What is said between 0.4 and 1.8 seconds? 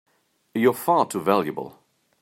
You're far too valuable!